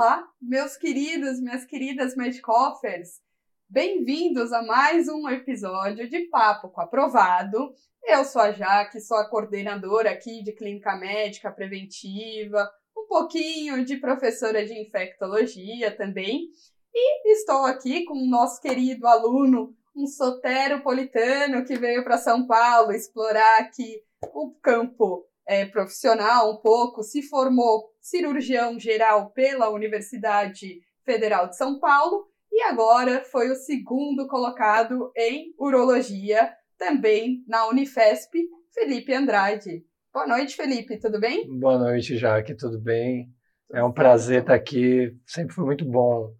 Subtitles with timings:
[0.00, 3.20] Olá, meus queridos, minhas queridas Medcoffers.
[3.68, 7.74] Bem-vindos a mais um episódio de Papo com Aprovado.
[8.04, 13.96] Eu sou a Jaque, sou a coordenadora aqui de Clínica Médica Preventiva, um pouquinho de
[13.96, 16.48] professora de infectologia também.
[16.94, 22.92] E estou aqui com o nosso querido aluno, um soteropolitano que veio para São Paulo
[22.92, 24.00] explorar aqui
[24.32, 31.78] o campo é, profissional um pouco, se formou cirurgião geral pela Universidade Federal de São
[31.78, 38.32] Paulo e agora foi o segundo colocado em urologia, também na Unifesp,
[38.72, 39.84] Felipe Andrade.
[40.12, 41.46] Boa noite, Felipe, tudo bem?
[41.58, 43.28] Boa noite, Jaque, tudo bem?
[43.74, 46.32] É um prazer estar aqui, sempre foi muito bom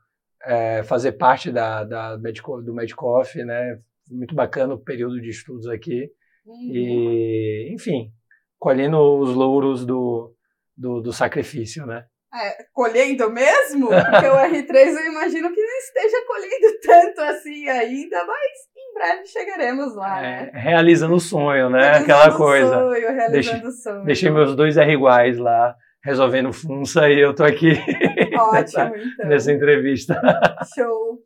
[0.44, 3.78] é, fazer parte da, da Medico, do Medicoff, né?
[4.10, 6.10] Muito bacana o período de estudos aqui.
[6.46, 6.70] Uhum.
[6.72, 8.10] E, enfim,
[8.58, 10.34] colhendo os louros do,
[10.78, 12.04] do, do sacrifício, né?
[12.32, 13.88] É, colhendo mesmo?
[13.88, 19.26] Porque o R3 eu imagino que não esteja colhendo tanto assim ainda, mas em breve
[19.26, 20.50] chegaremos lá, é, né?
[20.52, 21.80] Realizando o sonho, né?
[21.80, 22.74] Realizando Aquela coisa.
[22.74, 24.04] Sonho, realizando deixei, sonho.
[24.04, 27.72] Deixei meus dois R iguais lá, resolvendo funça, e eu tô aqui
[28.38, 29.28] Ótimo, nessa, então.
[29.28, 30.20] nessa entrevista.
[30.76, 31.18] Show.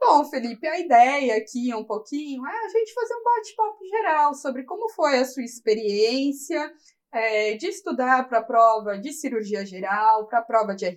[0.00, 4.64] Bom, Felipe, a ideia aqui um pouquinho é a gente fazer um bate-papo geral sobre
[4.64, 6.68] como foi a sua experiência
[7.12, 10.96] é, de estudar para a prova de cirurgia geral, para a prova de R+,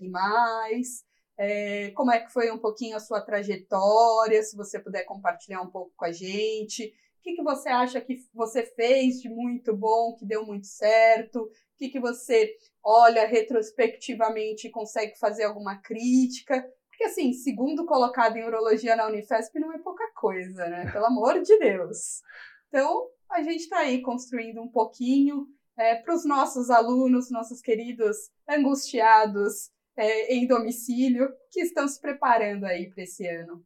[1.37, 5.69] é, como é que foi um pouquinho a sua trajetória, se você puder compartilhar um
[5.69, 6.85] pouco com a gente.
[7.19, 11.41] O que, que você acha que você fez de muito bom, que deu muito certo?
[11.41, 16.65] O que, que você olha retrospectivamente e consegue fazer alguma crítica?
[16.87, 20.89] Porque, assim, segundo colocado em urologia na Unifesp não é pouca coisa, né?
[20.93, 22.21] Pelo amor de Deus.
[22.67, 25.47] Então, a gente está aí construindo um pouquinho
[25.77, 28.15] é, para os nossos alunos, nossos queridos
[28.49, 33.63] angustiados é, em domicílio, que estão se preparando aí para esse ano?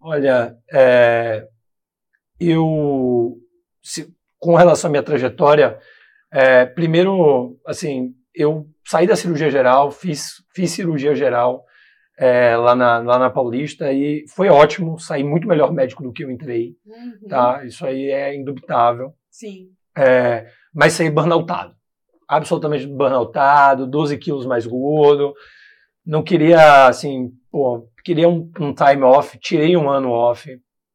[0.00, 1.48] Olha, é,
[2.38, 3.38] eu,
[3.82, 5.78] se, com relação à minha trajetória,
[6.32, 11.64] é, primeiro, assim, eu saí da cirurgia geral, fiz, fiz cirurgia geral
[12.18, 16.24] é, lá, na, lá na Paulista e foi ótimo, saí muito melhor médico do que
[16.24, 17.28] eu entrei, uhum.
[17.28, 17.64] tá?
[17.64, 19.14] Isso aí é indubitável.
[19.30, 19.70] Sim.
[19.96, 21.74] É, mas saí burnoutado.
[22.28, 25.34] Absolutamente burnoutado, 12 quilos mais gordo.
[26.04, 30.50] Não queria, assim, pô, queria um, um time off, tirei um ano off,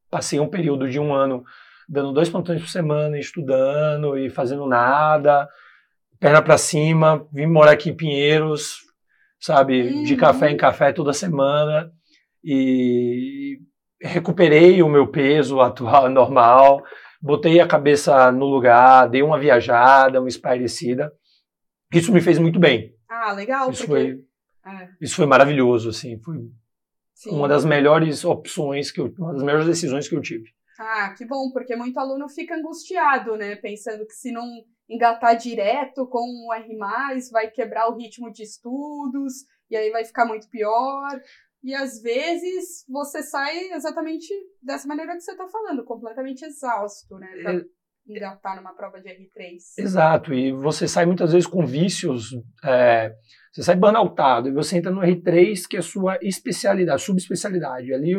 [0.10, 1.44] passei um período de um ano
[1.88, 5.50] dando dois plantões por semana, estudando e fazendo nada,
[6.20, 8.78] perna para cima, vim morar aqui em Pinheiros,
[9.40, 10.04] sabe, uhum.
[10.04, 11.92] de café em café toda semana
[12.44, 13.58] e
[14.02, 16.84] recuperei o meu peso atual normal,
[17.22, 21.12] botei a cabeça no lugar, dei uma viajada, uma espairecida.
[21.94, 22.96] Isso me fez muito bem.
[23.10, 23.70] Ah, legal.
[23.72, 24.22] Isso porque...
[24.64, 24.90] foi, é.
[25.02, 26.38] isso foi maravilhoso, assim, foi
[27.14, 27.32] Sim.
[27.32, 30.46] uma das melhores opções que eu, uma das melhores decisões que eu tive.
[30.80, 34.46] Ah, que bom, porque muito aluno fica angustiado, né, pensando que se não
[34.90, 36.68] engatar direto com o R+,
[37.32, 41.20] vai quebrar o ritmo de estudos e aí vai ficar muito pior.
[41.64, 44.28] E às vezes você sai exatamente
[44.62, 47.28] dessa maneira que você está falando, completamente exausto, né?
[47.42, 47.62] Pra é,
[48.08, 49.58] engatar numa prova de R3.
[49.78, 52.32] Exato, e você sai muitas vezes com vícios,
[52.64, 53.14] é,
[53.52, 57.94] você sai burnoutado, e você entra no R3, que é a sua especialidade, subespecialidade.
[57.94, 58.14] Ali,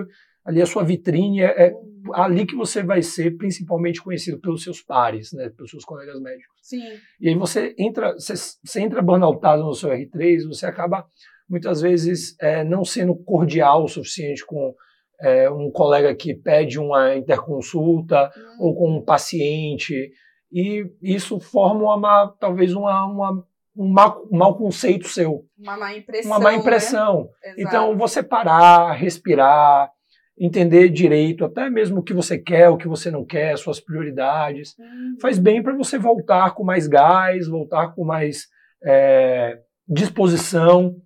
[0.45, 2.15] ali a sua vitrine, é, é uhum.
[2.15, 6.57] ali que você vai ser principalmente conhecido pelos seus pares, né, pelos seus colegas médicos.
[6.63, 6.83] Sim.
[7.21, 11.07] E aí você entra, você, você entra burnoutado no seu R3, você acaba
[11.51, 14.73] muitas vezes é, não sendo cordial o suficiente com
[15.21, 18.67] é, um colega que pede uma interconsulta uhum.
[18.67, 20.13] ou com um paciente,
[20.53, 23.45] e isso forma uma, talvez uma, uma
[23.77, 25.45] um, mau, um mau conceito seu.
[25.59, 26.31] Uma má impressão.
[26.31, 27.29] Uma má impressão.
[27.45, 27.55] Né?
[27.59, 29.91] Então, você parar, respirar,
[30.39, 34.75] entender direito, até mesmo o que você quer, o que você não quer, suas prioridades,
[34.79, 35.17] uhum.
[35.21, 38.47] faz bem para você voltar com mais gás, voltar com mais
[38.83, 40.97] é, disposição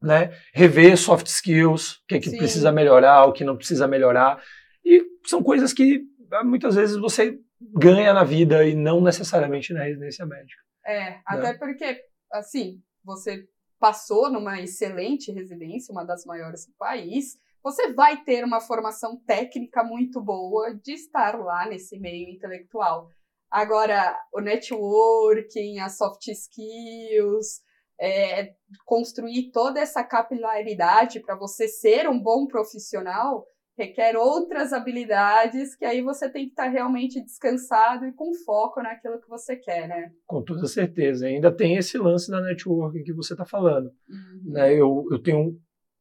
[0.00, 0.32] né?
[0.54, 4.42] Rever soft skills, o que, é que precisa melhorar, o que não precisa melhorar.
[4.84, 6.02] E são coisas que
[6.32, 10.62] ah, muitas vezes você ganha na vida e não necessariamente na residência médica.
[10.84, 11.22] É, né?
[11.26, 12.00] até porque,
[12.32, 13.48] assim, você
[13.78, 19.82] passou numa excelente residência, uma das maiores do país, você vai ter uma formação técnica
[19.82, 23.10] muito boa de estar lá nesse meio intelectual.
[23.50, 27.60] Agora, o networking, as soft skills,
[28.00, 28.52] é,
[28.84, 33.46] construir toda essa capilaridade para você ser um bom profissional,
[33.76, 39.20] requer outras habilidades que aí você tem que estar realmente descansado e com foco naquilo
[39.20, 40.10] que você quer, né?
[40.26, 41.26] Com toda certeza.
[41.26, 43.90] Ainda tem esse lance da network que você está falando.
[44.08, 44.52] Uhum.
[44.52, 44.72] Né?
[44.72, 45.58] Eu, eu tenho,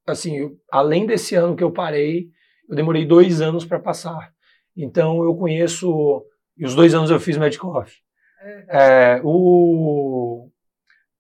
[0.08, 2.30] assim, eu, além desse ano que eu parei,
[2.70, 4.34] eu demorei dois anos para passar.
[4.76, 6.26] Então eu conheço,
[6.58, 7.94] e os dois anos eu fiz Medicoff.
[8.42, 8.66] Uhum.
[8.70, 10.50] É, o,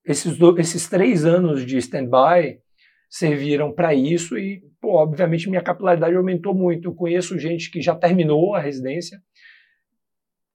[0.06, 2.60] esses, do, esses três anos de stand-by
[3.10, 6.90] serviram para isso e, pô, obviamente, minha capilaridade aumentou muito.
[6.90, 9.19] Eu conheço gente que já terminou a residência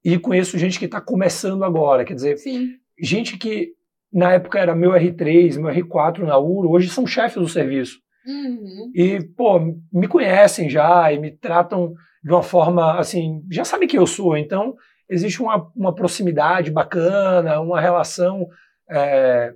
[0.05, 2.05] e conheço gente que está começando agora.
[2.05, 2.71] Quer dizer, Sim.
[2.99, 3.73] gente que
[4.13, 7.99] na época era meu R3, meu R4 na URO, hoje são chefes do serviço.
[8.27, 8.91] Uhum.
[8.95, 9.59] E, pô,
[9.93, 14.37] me conhecem já e me tratam de uma forma, assim, já sabem quem eu sou.
[14.37, 14.75] Então,
[15.09, 18.47] existe uma, uma proximidade bacana, uma relação
[18.91, 19.53] é,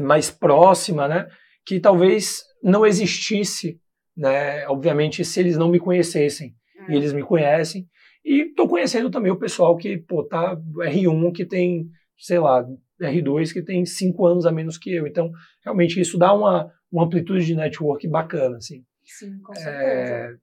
[0.00, 1.28] mais próxima, né?
[1.64, 3.80] Que talvez não existisse,
[4.16, 4.66] né?
[4.68, 6.54] Obviamente, se eles não me conhecessem.
[6.88, 6.92] É.
[6.92, 7.88] E eles me conhecem.
[8.24, 12.64] E estou conhecendo também o pessoal que, pô, tá R1, que tem, sei lá,
[13.00, 15.06] R2, que tem cinco anos a menos que eu.
[15.06, 15.30] Então,
[15.64, 18.84] realmente, isso dá uma, uma amplitude de network bacana, assim.
[19.04, 20.12] Sim, com certeza.
[20.12, 20.34] É...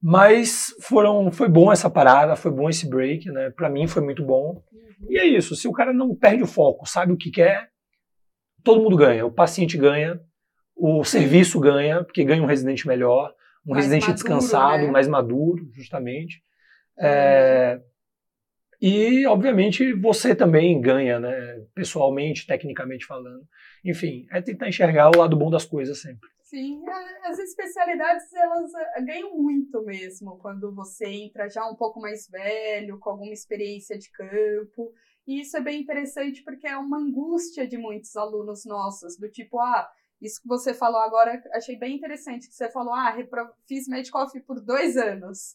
[0.00, 3.50] Mas foram, foi bom essa parada, foi bom esse break, né?
[3.50, 4.62] Para mim foi muito bom.
[5.08, 7.68] E é isso, se o cara não perde o foco, sabe o que quer,
[8.62, 9.26] todo mundo ganha.
[9.26, 10.20] O paciente ganha,
[10.76, 13.32] o serviço ganha, porque ganha um residente melhor,
[13.66, 14.90] um Mais residente maduro, descansado, né?
[14.90, 16.42] mais maduro, justamente.
[16.98, 17.80] É,
[18.80, 21.60] E, obviamente, você também ganha, né?
[21.74, 23.42] Pessoalmente, tecnicamente falando.
[23.84, 26.28] Enfim, é tentar enxergar o lado bom das coisas sempre.
[26.48, 26.82] Sim,
[27.24, 32.98] as especialidades elas eh, ganham muito mesmo quando você entra já um pouco mais velho,
[32.98, 34.90] com alguma experiência de campo.
[35.26, 39.60] E isso é bem interessante porque é uma angústia de muitos alunos nossos, do tipo,
[39.60, 39.86] ah,
[40.22, 43.14] isso que você falou agora, achei bem interessante, que você falou, ah,
[43.66, 45.54] fiz Medicoff por dois anos.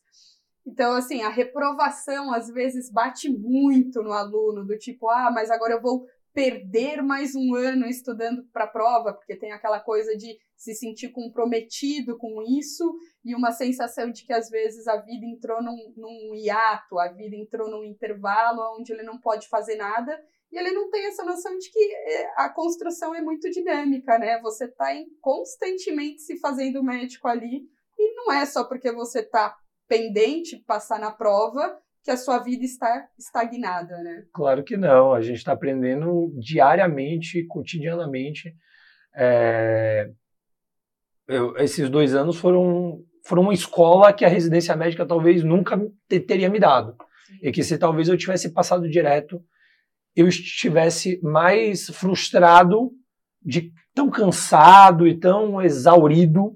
[0.63, 5.73] Então, assim, a reprovação às vezes bate muito no aluno, do tipo, ah, mas agora
[5.73, 10.37] eu vou perder mais um ano estudando para a prova, porque tem aquela coisa de
[10.55, 15.61] se sentir comprometido com isso e uma sensação de que às vezes a vida entrou
[15.61, 20.19] num, num hiato, a vida entrou num intervalo onde ele não pode fazer nada
[20.51, 24.39] e ele não tem essa noção de que eh, a construção é muito dinâmica, né?
[24.41, 24.87] Você está
[25.19, 29.55] constantemente se fazendo médico ali e não é só porque você está
[29.87, 34.23] pendente de passar na prova que a sua vida está estagnada, né?
[34.33, 38.53] Claro que não, a gente está aprendendo diariamente, cotidianamente.
[39.15, 40.09] É,
[41.27, 45.79] eu- esses dois anos foram, foram uma escola que a residência médica talvez nunca
[46.09, 46.95] te- teria me dado.
[47.41, 49.41] E que se talvez eu tivesse passado direto,
[50.15, 52.91] eu estivesse mais frustrado,
[53.41, 56.55] de tão cansado e tão exaurido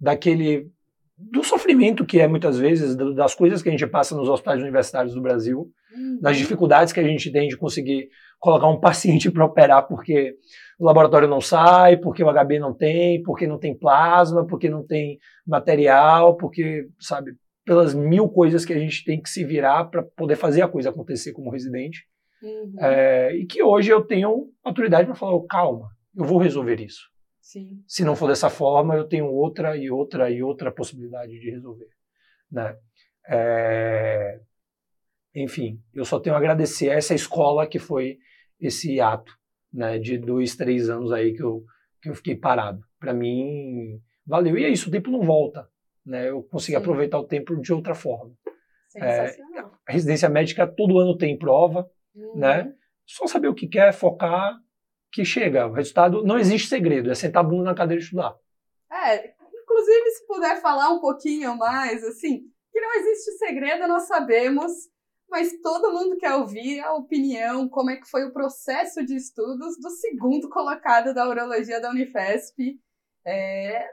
[0.00, 0.70] daquele
[1.16, 5.14] do sofrimento que é muitas vezes das coisas que a gente passa nos hospitais universitários
[5.14, 6.18] do Brasil, Uhum.
[6.20, 8.08] das dificuldades que a gente tem de conseguir
[8.40, 10.34] colocar um paciente para operar porque
[10.78, 14.84] o laboratório não sai, porque o HB não tem, porque não tem plasma, porque não
[14.84, 17.32] tem material, porque, sabe,
[17.64, 20.90] pelas mil coisas que a gente tem que se virar para poder fazer a coisa
[20.90, 22.04] acontecer como residente.
[22.42, 22.74] Uhum.
[22.80, 27.02] É, e que hoje eu tenho autoridade para falar, "Oh, calma, eu vou resolver isso.
[27.44, 27.84] Sim.
[27.86, 31.88] Se não for dessa forma, eu tenho outra e outra e outra possibilidade de resolver.
[32.50, 32.74] Né?
[33.28, 34.40] É,
[35.34, 38.18] Enfim, eu só tenho a agradecer a essa escola que foi
[38.58, 39.30] esse ato
[39.72, 41.62] né, de dois, três anos aí que eu,
[42.00, 42.80] que eu fiquei parado.
[42.98, 44.56] Para mim, valeu.
[44.56, 45.68] E é isso, o tempo não volta.
[46.04, 46.30] Né?
[46.30, 46.82] Eu consegui Sim.
[46.82, 48.32] aproveitar o tempo de outra forma.
[48.88, 49.72] Sensacional.
[49.86, 52.38] A residência médica todo ano tem prova, Uhum.
[52.38, 52.72] né?
[53.04, 54.56] só saber o que quer, focar,
[55.14, 55.68] que chega.
[55.68, 58.36] O resultado não existe segredo, é sentar a bunda na cadeira e estudar.
[58.92, 62.42] É, inclusive, se puder falar um pouquinho mais, assim,
[62.72, 64.72] que não existe segredo, nós sabemos,
[65.30, 69.78] mas todo mundo quer ouvir a opinião, como é que foi o processo de estudos
[69.80, 72.80] do segundo colocado da urologia da Unifesp.
[73.24, 73.88] É,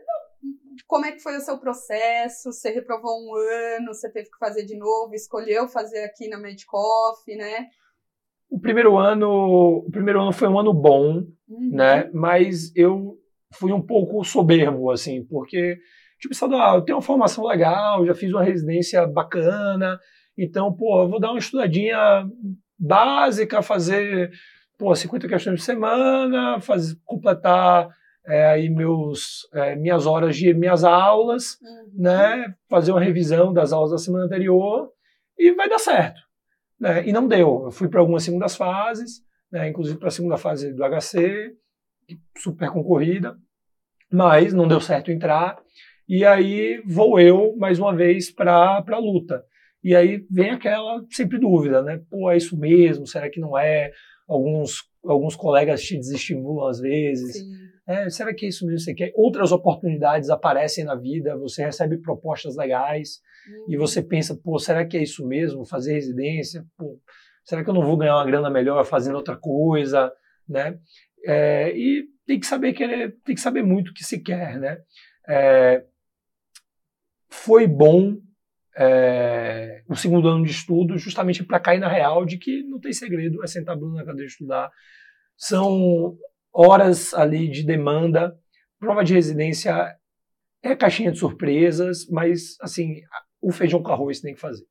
[0.87, 2.51] como é que foi o seu processo?
[2.51, 7.23] Você reprovou um ano, você teve que fazer de novo, escolheu fazer aqui na Medicoff,
[7.35, 7.69] né?
[8.51, 9.29] O primeiro ano,
[9.87, 11.69] o primeiro ano foi um ano bom, Uhum.
[11.71, 12.09] né?
[12.13, 13.15] Mas eu
[13.53, 15.77] fui um pouco soberbo, assim, porque
[16.19, 19.97] tipo, ah, eu tenho uma formação legal, já fiz uma residência bacana,
[20.37, 21.97] então, pô, vou dar uma estudadinha
[22.77, 24.31] básica, fazer,
[24.77, 27.87] pô, 50 questões por semana, fazer, completar
[28.25, 32.01] é, aí meus, é, minhas horas de minhas aulas, Uhum.
[32.03, 32.53] né?
[32.69, 34.89] Fazer uma revisão das aulas da semana anterior
[35.37, 36.21] e vai dar certo.
[36.81, 37.07] Né?
[37.07, 37.65] E não deu.
[37.65, 39.21] Eu fui para algumas segundas fases,
[39.51, 39.69] né?
[39.69, 41.53] inclusive para a segunda fase do HC,
[42.39, 43.37] super concorrida,
[44.11, 45.61] mas não deu certo entrar.
[46.09, 49.45] E aí vou eu, mais uma vez, para a luta.
[49.83, 52.01] E aí vem aquela sempre dúvida, né?
[52.09, 53.05] Pô, é isso mesmo?
[53.05, 53.91] Será que não é?
[54.27, 57.43] Alguns, alguns colegas te desestimulam às vezes.
[57.87, 59.11] É, será que é isso mesmo que você quer?
[59.15, 63.73] Outras oportunidades aparecem na vida, você recebe propostas legais uhum.
[63.73, 65.65] e você pensa, pô, será que é isso mesmo?
[65.65, 66.65] Fazer residência?
[66.77, 66.99] Pô,
[67.43, 70.11] será que eu não vou ganhar uma grana melhor fazendo outra coisa?
[70.47, 70.79] Né?
[71.25, 74.77] É, e tem que saber querer, tem que saber muito o que se quer, né?
[75.27, 75.83] É,
[77.29, 78.17] foi bom
[78.77, 82.93] é, o segundo ano de estudo justamente para cair na real de que não tem
[82.93, 84.71] segredo, é sentar Bruno na cadeira de estudar.
[85.37, 86.17] São
[86.53, 88.35] horas ali de demanda.
[88.79, 89.95] Prova de residência
[90.63, 93.01] é caixinha de surpresas, mas assim,
[93.41, 94.65] o feijão com arroz tem que fazer.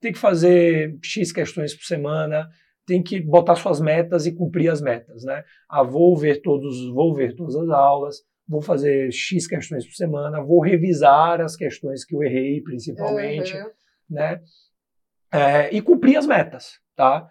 [0.00, 2.48] Tem que fazer X questões por semana,
[2.86, 5.44] tem que botar suas metas e cumprir as metas, né?
[5.68, 8.16] Ah, vou ver todos, vou ver todas as aulas,
[8.52, 13.70] vou fazer X questões por semana, vou revisar as questões que eu errei, principalmente, uhum.
[14.10, 14.42] né?
[15.32, 17.26] É, e cumprir as metas, tá?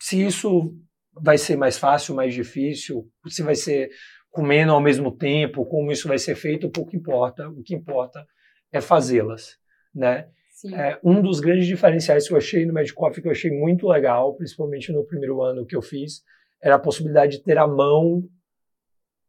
[0.00, 0.74] Se isso
[1.12, 3.90] vai ser mais fácil, mais difícil, se vai ser
[4.30, 7.50] comendo ao mesmo tempo, como isso vai ser feito, pouco importa.
[7.50, 8.26] O que importa
[8.72, 9.58] é fazê-las,
[9.94, 10.28] né?
[10.74, 14.34] É, um dos grandes diferenciais que eu achei no Medicoff, que eu achei muito legal,
[14.34, 16.22] principalmente no primeiro ano que eu fiz,
[16.62, 18.22] era a possibilidade de ter à mão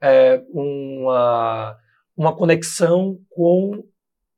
[0.04, 1.78] é, uma,
[2.16, 3.86] uma conexão com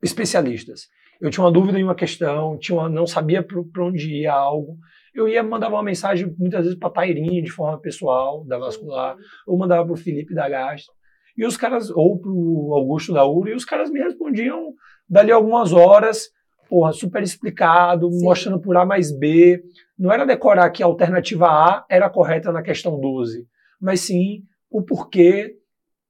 [0.04, 0.88] especialistas.
[1.20, 4.78] Eu tinha uma dúvida em uma questão, tinha uma, não sabia para onde ia algo,
[5.14, 9.16] eu ia mandar uma mensagem muitas vezes para Tairinha de forma pessoal, da vascular,
[9.48, 10.94] ou mandava para o Felipe da Gastro,
[11.36, 14.74] e os caras, ou para o Augusto da URA, e os caras me respondiam
[15.10, 16.30] dali algumas horas,
[16.70, 18.24] porra, super explicado, Sim.
[18.24, 19.64] mostrando por A mais B.
[19.98, 23.48] Não era decorar que a alternativa A era correta na questão 12,
[23.82, 24.44] mas sim
[24.78, 25.56] o porquê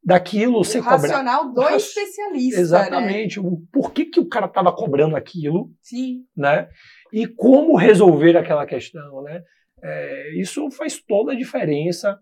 [0.04, 1.04] daquilo o ser cobrado.
[1.04, 2.60] Racional do especialista.
[2.60, 3.40] Exatamente.
[3.40, 3.48] Né?
[3.48, 5.72] O porquê que o cara estava cobrando aquilo.
[5.82, 6.26] Sim.
[6.36, 6.68] Né?
[7.14, 9.22] E como resolver aquela questão.
[9.22, 9.44] Né?
[9.84, 12.20] É, isso faz toda a diferença.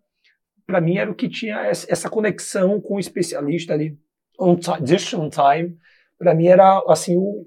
[0.66, 3.98] Para mim, era o que tinha essa conexão com o especialista ali,
[4.40, 5.78] on time, on time.
[6.18, 7.46] Para mim, era assim, o,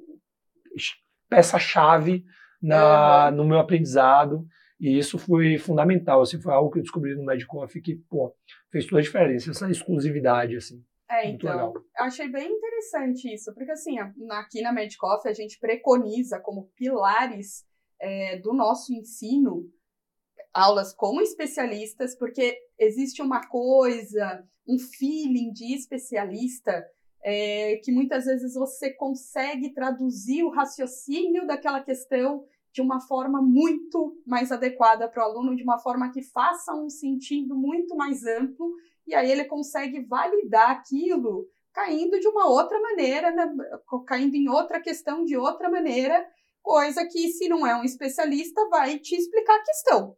[1.29, 2.25] peça-chave
[2.63, 3.37] na, uhum.
[3.37, 4.45] no meu aprendizado.
[4.79, 8.35] E isso foi fundamental, assim, foi algo que eu descobri no Medicoff que, pô,
[8.71, 10.85] fez toda a diferença, essa exclusividade, assim.
[11.09, 11.75] É, então, legal.
[11.99, 13.97] achei bem interessante isso, porque assim,
[14.31, 17.65] aqui na Medicoff a gente preconiza como pilares
[18.01, 19.71] é, do nosso ensino
[20.53, 26.85] aulas com especialistas, porque existe uma coisa, um feeling de especialista
[27.23, 32.45] é, que muitas vezes você consegue traduzir o raciocínio daquela questão
[32.77, 36.91] de uma forma muito mais adequada para o aluno, de uma forma que faça um
[36.91, 38.71] sentido muito mais amplo,
[39.07, 43.51] e aí ele consegue validar aquilo caindo de uma outra maneira, né?
[44.07, 46.23] caindo em outra questão de outra maneira,
[46.63, 50.17] coisa que, se não é um especialista, vai te explicar a questão.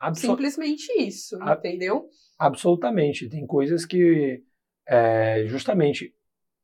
[0.00, 2.08] Absol Simplesmente isso, entendeu?
[2.36, 3.28] Absolutamente.
[3.28, 4.42] Tem coisas que,
[4.88, 6.12] é, justamente,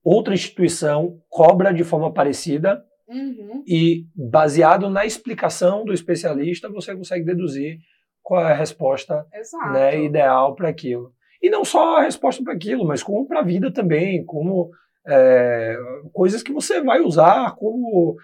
[0.03, 3.63] outra instituição cobra de forma parecida uhum.
[3.67, 7.79] e, baseado na explicação do especialista, você consegue deduzir
[8.23, 9.25] qual é a resposta
[9.73, 11.13] né, ideal para aquilo.
[11.43, 14.71] E não só a resposta para aquilo, mas como para a vida também, como
[15.07, 15.77] é,
[16.13, 18.17] coisas que você vai usar como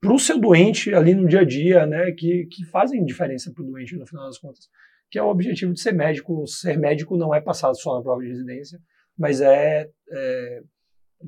[0.00, 3.64] para o seu doente ali no dia a dia, né, que, que fazem diferença para
[3.64, 4.68] o doente no final das contas,
[5.10, 6.46] que é o objetivo de ser médico.
[6.46, 8.78] Ser médico não é passado só na prova de residência,
[9.18, 10.62] mas é, é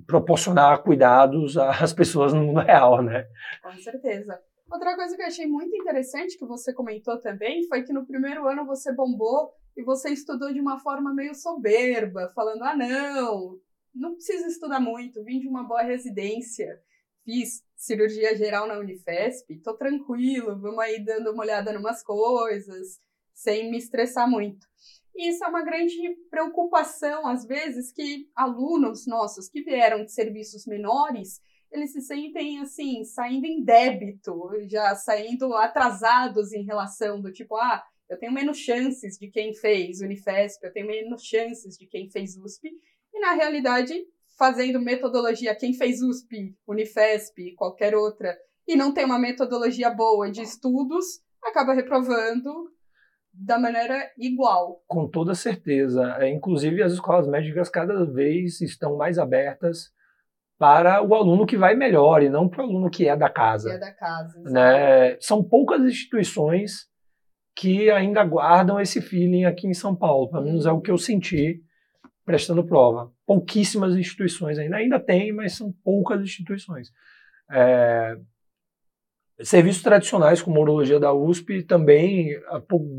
[0.07, 3.27] proporcionar cuidados às pessoas no mundo real, né?
[3.63, 4.41] Com certeza.
[4.71, 8.47] Outra coisa que eu achei muito interessante que você comentou também foi que no primeiro
[8.47, 13.59] ano você bombou e você estudou de uma forma meio soberba, falando: ah, não,
[13.93, 16.81] não precisa estudar muito, vim de uma boa residência,
[17.25, 23.01] fiz cirurgia geral na Unifesp, tô tranquilo, vamos aí dando uma olhada em umas coisas,
[23.35, 24.67] sem me estressar muito.
[25.15, 25.97] E isso é uma grande
[26.31, 31.41] preocupação, às vezes, que alunos nossos que vieram de serviços menores,
[31.71, 37.83] eles se sentem assim, saindo em débito, já saindo atrasados em relação do tipo, ah,
[38.09, 42.37] eu tenho menos chances de quem fez Unifesp, eu tenho menos chances de quem fez
[42.37, 42.71] USP,
[43.13, 43.95] e na realidade,
[44.37, 48.37] fazendo metodologia, quem fez USP, Unifesp, qualquer outra,
[48.67, 52.71] e não tem uma metodologia boa de estudos, acaba reprovando
[53.33, 54.83] da maneira igual.
[54.87, 56.17] Com toda certeza.
[56.19, 59.93] É, inclusive, as escolas médicas cada vez estão mais abertas
[60.59, 63.71] para o aluno que vai melhor e não para o aluno que é da casa.
[63.71, 64.41] Que é da casa.
[64.43, 65.17] Né?
[65.19, 66.91] São poucas instituições
[67.57, 70.29] que ainda guardam esse feeling aqui em São Paulo.
[70.31, 71.63] Pelo menos é o que eu senti
[72.25, 73.11] prestando prova.
[73.27, 74.77] Pouquíssimas instituições ainda.
[74.77, 76.93] Ainda tem, mas são poucas instituições.
[77.51, 78.17] É,
[79.43, 82.39] serviços tradicionais, como a urologia da USP, também,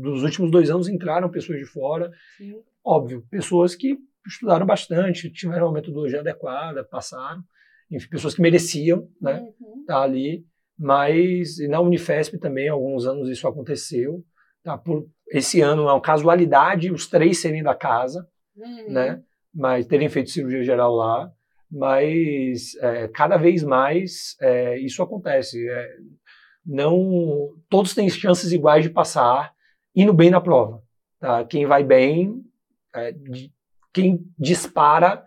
[0.00, 2.10] dos últimos dois anos, entraram pessoas de fora.
[2.36, 2.54] Sim.
[2.84, 3.96] Óbvio, pessoas que
[4.26, 7.42] estudaram bastante, tiveram uma metodologia adequada, passaram.
[7.90, 9.80] Enfim, pessoas que mereciam né, uhum.
[9.80, 10.44] estar tá ali.
[10.78, 14.24] Mas na Unifesp também, há alguns anos, isso aconteceu.
[14.62, 14.78] Tá?
[14.78, 18.92] Por, esse ano é uma casualidade os três serem da casa, uhum.
[18.92, 19.22] né?
[19.54, 21.30] mas terem feito cirurgia geral lá.
[21.70, 25.68] Mas é, cada vez mais é, isso acontece.
[25.68, 25.96] É,
[26.64, 29.52] não todos têm chances iguais de passar
[29.94, 30.82] indo bem na prova.
[31.18, 31.44] Tá?
[31.44, 32.42] Quem vai bem,
[32.94, 33.52] é, de,
[33.92, 35.24] quem dispara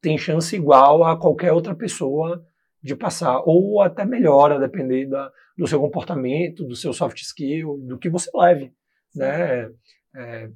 [0.00, 2.44] tem chance igual a qualquer outra pessoa
[2.82, 7.78] de passar, ou até melhora, a depender da, do seu comportamento, do seu soft skill,
[7.86, 8.72] do que você leve.
[9.14, 9.70] Né?
[10.16, 10.50] É,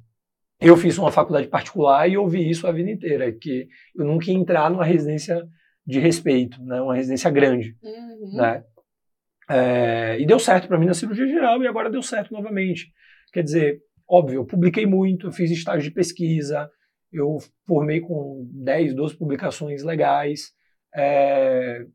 [0.59, 4.37] eu fiz uma faculdade particular e ouvi isso a vida inteira, que eu nunca ia
[4.37, 5.47] entrar numa residência
[5.85, 6.81] de respeito, né?
[6.81, 7.77] uma residência grande.
[7.83, 8.37] Uhum.
[8.37, 8.63] Né?
[9.49, 12.91] É, e deu certo para mim na cirurgia geral e agora deu certo novamente.
[13.31, 16.69] Quer dizer, óbvio, eu publiquei muito, eu fiz estágio de pesquisa,
[17.11, 17.37] eu
[17.67, 20.51] formei com 10, 12 publicações legais,
[20.95, 21.85] é,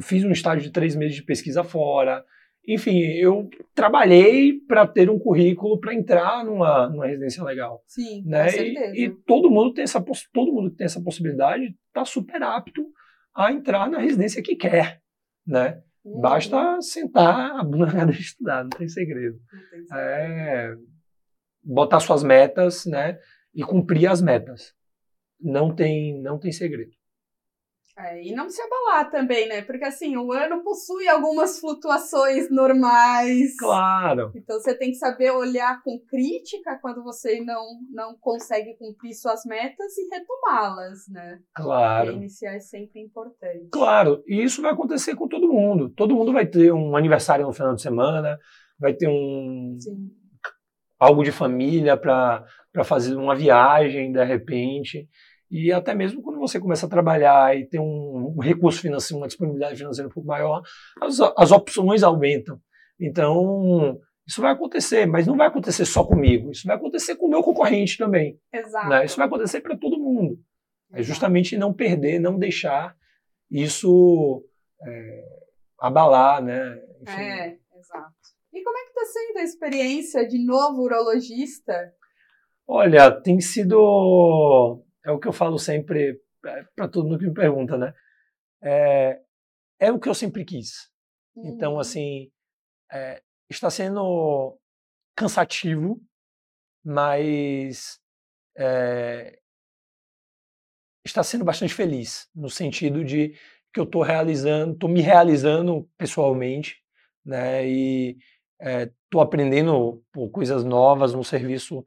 [0.00, 2.24] fiz um estágio de três meses de pesquisa fora.
[2.66, 7.82] Enfim, eu trabalhei para ter um currículo para entrar numa, numa residência legal.
[7.86, 8.44] Sim, né?
[8.44, 8.96] com certeza.
[8.96, 10.00] E, e, todo mundo tem essa
[10.32, 12.86] todo mundo que tem essa possibilidade está super apto
[13.34, 15.00] a entrar na residência que quer,
[15.46, 15.82] né?
[16.04, 16.20] Uhum.
[16.20, 19.40] Basta sentar a bunda na de estudar, não tem segredo.
[19.52, 19.94] Não tem segredo.
[19.94, 20.74] É,
[21.62, 23.18] botar suas metas, né?
[23.54, 24.74] E cumprir as metas.
[25.40, 26.92] Não tem, não tem segredo.
[27.96, 29.60] É, e não se abalar também, né?
[29.62, 33.54] Porque assim, o ano possui algumas flutuações normais.
[33.58, 34.32] Claro.
[34.34, 39.44] Então você tem que saber olhar com crítica quando você não, não consegue cumprir suas
[39.44, 41.38] metas e retomá-las, né?
[41.54, 42.12] Claro.
[42.12, 43.68] iniciar é sempre importante.
[43.70, 45.90] Claro, e isso vai acontecer com todo mundo.
[45.90, 48.38] Todo mundo vai ter um aniversário no final de semana,
[48.80, 49.76] vai ter um.
[49.78, 50.10] Sim.
[50.98, 52.44] Algo de família para
[52.84, 55.08] fazer uma viagem de repente.
[55.52, 59.26] E até mesmo quando você começa a trabalhar e tem um, um recurso financeiro, uma
[59.26, 60.62] disponibilidade financeira um pouco maior,
[60.98, 62.58] as, as opções aumentam.
[62.98, 66.50] Então, isso vai acontecer, mas não vai acontecer só comigo.
[66.50, 68.40] Isso vai acontecer com o meu concorrente também.
[68.50, 68.88] Exato.
[68.88, 69.04] Né?
[69.04, 70.38] Isso vai acontecer para todo mundo.
[70.90, 71.00] É Exato.
[71.00, 72.96] É justamente não perder, não deixar
[73.50, 74.42] isso
[74.82, 75.24] é,
[75.78, 76.80] abalar, né?
[77.02, 77.20] Enfim.
[77.20, 78.14] É, exato.
[78.54, 81.92] E como é que está sendo a experiência de novo urologista?
[82.66, 87.34] Olha, tem sido é o que eu falo sempre é, para todo mundo que me
[87.34, 87.94] pergunta, né?
[88.62, 89.20] É,
[89.78, 90.90] é o que eu sempre quis.
[91.36, 91.56] Então, uhum.
[91.56, 92.30] Então, assim,
[92.90, 94.58] é, está sendo
[95.16, 96.00] cansativo,
[96.84, 98.00] mas
[98.56, 99.38] é,
[101.04, 103.36] está sendo bastante feliz, no sentido de
[103.72, 106.82] que eu estou realizando, estou me realizando pessoalmente,
[107.24, 107.66] né?
[107.66, 108.18] E
[108.60, 111.84] estou é, aprendendo pô, coisas novas, um serviço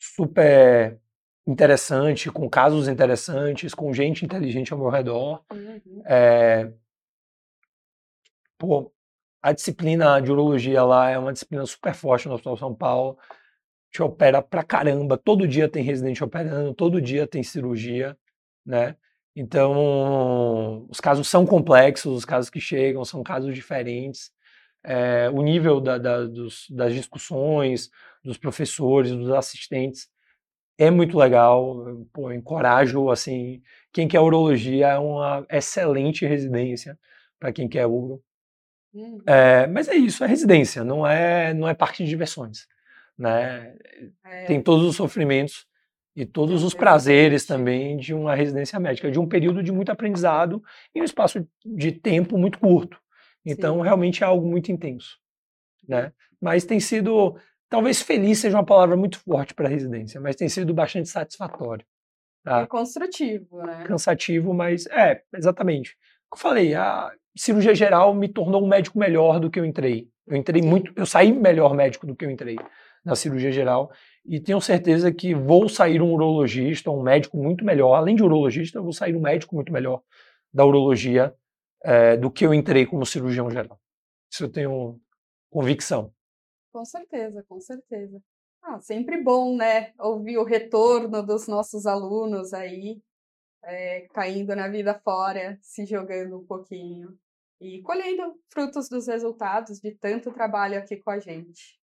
[0.00, 0.98] super
[1.48, 5.42] interessante, com casos interessantes, com gente inteligente ao meu redor.
[5.50, 6.02] Uhum.
[6.04, 6.70] É,
[8.58, 8.92] pô,
[9.40, 13.18] a disciplina de urologia lá é uma disciplina super forte no Hospital São Paulo.
[13.90, 18.14] Te opera pra caramba, todo dia tem residente operando, todo dia tem cirurgia,
[18.64, 18.94] né?
[19.34, 24.30] Então, os casos são complexos, os casos que chegam são casos diferentes.
[24.84, 27.88] É, o nível da, da, dos, das discussões,
[28.22, 30.10] dos professores, dos assistentes,
[30.78, 33.60] é muito legal, pô, encorajo, assim,
[33.92, 36.96] quem quer urologia é uma excelente residência
[37.38, 38.22] para quem quer uro.
[38.94, 39.20] Uhum.
[39.26, 42.68] É, mas é isso, é residência, não é, não é parque de diversões,
[43.18, 43.74] né?
[44.24, 44.44] É.
[44.44, 45.66] Tem todos os sofrimentos
[46.14, 50.62] e todos os prazeres também de uma residência médica, de um período de muito aprendizado
[50.94, 52.98] em um espaço de tempo muito curto.
[53.44, 53.82] Então, Sim.
[53.82, 55.18] realmente é algo muito intenso,
[55.86, 56.12] né?
[56.40, 57.36] Mas tem sido
[57.68, 61.84] Talvez feliz seja uma palavra muito forte para a residência, mas tem sido bastante satisfatório.
[62.42, 62.62] Tá?
[62.62, 63.84] É construtivo, né?
[63.86, 65.96] Cansativo, mas é, exatamente.
[66.30, 70.08] Como eu falei, a cirurgia geral me tornou um médico melhor do que eu entrei.
[70.26, 72.56] Eu entrei muito, eu saí melhor médico do que eu entrei
[73.04, 73.90] na cirurgia geral
[74.24, 77.94] e tenho certeza que vou sair um urologista, um médico muito melhor.
[77.94, 80.02] Além de urologista, eu vou sair um médico muito melhor
[80.52, 81.34] da urologia
[81.82, 83.80] é, do que eu entrei como cirurgião geral.
[84.30, 85.00] Isso eu tenho
[85.50, 86.12] convicção.
[86.78, 88.22] Com certeza, com certeza.
[88.62, 89.92] Ah, sempre bom, né?
[89.98, 93.02] Ouvir o retorno dos nossos alunos aí,
[93.64, 97.18] é, caindo na vida fora, se jogando um pouquinho
[97.60, 101.80] e colhendo frutos dos resultados de tanto trabalho aqui com a gente.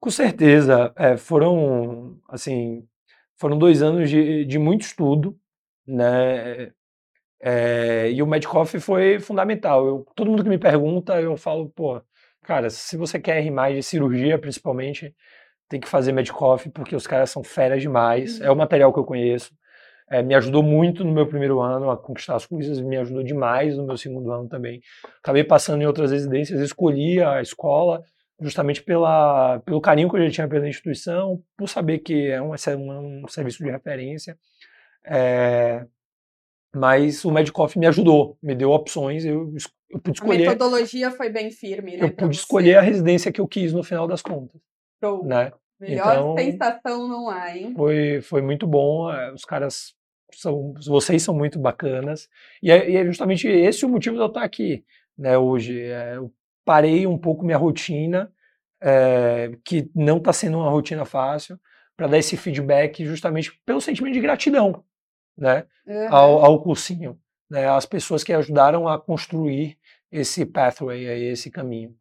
[0.00, 2.88] Com certeza, é, foram assim,
[3.36, 5.38] foram dois anos de, de muito estudo,
[5.86, 6.72] né?
[7.40, 9.86] É, e o Medcoff foi fundamental.
[9.86, 12.00] Eu, todo mundo que me pergunta, eu falo, pô,
[12.44, 15.14] cara, se você quer ir mais de cirurgia, principalmente,
[15.68, 18.40] tem que fazer Medcoff, porque os caras são feras demais.
[18.40, 19.52] É o material que eu conheço.
[20.10, 23.76] É, me ajudou muito no meu primeiro ano a conquistar as coisas, me ajudou demais
[23.76, 24.80] no meu segundo ano também.
[25.22, 28.02] Acabei passando em outras residências, escolhi a escola
[28.40, 32.52] justamente pela, pelo carinho que eu já tinha pela instituição, por saber que é um,
[32.52, 34.38] um, um serviço de referência.
[35.04, 35.84] É,
[36.74, 39.52] mas o Medcoff me ajudou, me deu opções, eu,
[39.90, 40.46] eu pude escolher.
[40.46, 42.04] A metodologia foi bem firme, né?
[42.04, 44.60] Eu pude escolher a residência que eu quis no final das contas.
[45.02, 45.24] Show.
[45.24, 45.52] Né?
[45.80, 47.72] Melhor então, sensação não há, hein?
[47.74, 49.10] Foi, foi muito bom.
[49.12, 49.94] Eh, os caras
[50.34, 52.28] são, vocês são muito bacanas.
[52.62, 54.84] E é, e é justamente esse o motivo de eu estar aqui,
[55.16, 55.80] né, hoje.
[55.80, 56.32] É, eu
[56.64, 58.30] parei um pouco minha rotina,
[58.82, 61.58] é, que não está sendo uma rotina fácil,
[61.96, 64.84] para dar esse feedback justamente pelo sentimento de gratidão,
[65.38, 66.14] né, uhum.
[66.14, 69.78] ao, ao cursinho, né, às pessoas que ajudaram a construir
[70.10, 71.96] esse pathway, esse caminho.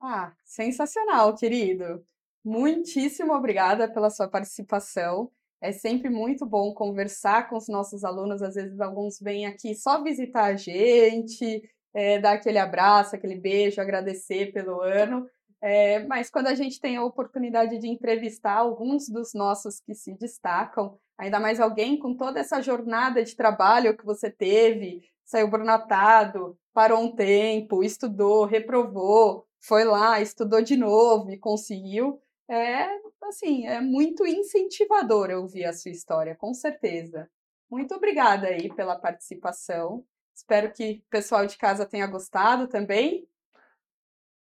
[0.00, 2.04] Ah, sensacional, querido.
[2.44, 5.30] Muitíssimo obrigada pela sua participação.
[5.60, 8.42] É sempre muito bom conversar com os nossos alunos.
[8.42, 11.62] Às vezes, alguns vêm aqui só visitar a gente,
[11.94, 15.24] é, dar aquele abraço, aquele beijo, agradecer pelo ano.
[15.60, 20.12] É, mas quando a gente tem a oportunidade de entrevistar alguns dos nossos que se
[20.18, 26.58] destacam, ainda mais alguém com toda essa jornada de trabalho que você teve, saiu brunatado,
[26.74, 32.88] parou um tempo, estudou, reprovou, foi lá, estudou de novo e conseguiu é,
[33.22, 37.30] assim, é muito incentivador ouvir a sua história, com certeza.
[37.70, 40.04] Muito obrigada aí pela participação.
[40.34, 43.28] Espero que o pessoal de casa tenha gostado também.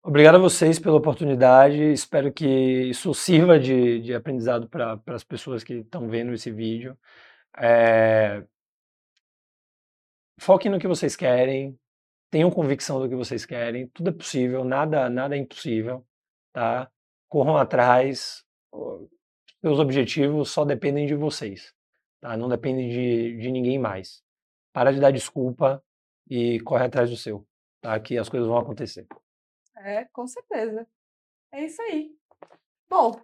[0.02, 1.78] Obrigado a vocês pela oportunidade.
[1.92, 6.98] Espero que isso sirva de, de aprendizado para as pessoas que estão vendo esse vídeo.
[7.58, 8.44] É...
[10.40, 11.78] Foquem no que vocês querem,
[12.32, 13.88] tenham convicção do que vocês querem.
[13.90, 16.06] Tudo é possível, nada, nada é impossível,
[16.54, 16.90] tá?
[17.28, 18.44] corram atrás,
[19.62, 21.74] seus objetivos só dependem de vocês,
[22.22, 22.38] tá?
[22.38, 24.24] não dependem de, de ninguém mais.
[24.74, 25.84] Para de dar desculpa
[26.30, 27.46] e corre atrás do seu,
[27.82, 28.00] tá?
[28.00, 29.06] que as coisas vão acontecer.
[29.80, 30.86] É, com certeza.
[31.52, 32.16] É isso aí.
[32.90, 33.20] Bom,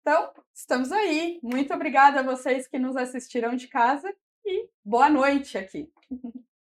[0.00, 1.38] então, estamos aí.
[1.42, 5.90] Muito obrigada a vocês que nos assistiram de casa e boa noite aqui.